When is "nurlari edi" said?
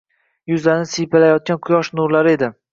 2.01-2.55